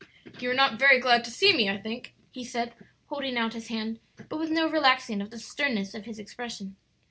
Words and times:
"You 0.39 0.49
are 0.49 0.55
not 0.55 0.79
very 0.79 0.99
glad 0.99 1.23
to 1.25 1.29
see 1.29 1.53
me, 1.53 1.69
I 1.69 1.77
think," 1.77 2.15
he 2.31 2.43
said, 2.43 2.73
holding 3.09 3.37
out 3.37 3.53
his 3.53 3.67
hand, 3.67 3.99
but 4.29 4.39
with 4.39 4.49
no 4.49 4.67
relaxing 4.67 5.21
of 5.21 5.29
the 5.29 5.37
sternness 5.37 5.93
of 5.93 6.05
his 6.05 6.17
expression. 6.17 6.75